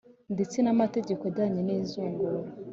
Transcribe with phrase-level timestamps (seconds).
[0.33, 2.37] ndetse n’amategeko ajyanye n’izungura